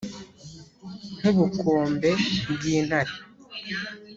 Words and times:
nk' 1.17 1.29
ubukombe 1.31 2.11
bw' 2.53 2.67
intare 2.75 3.13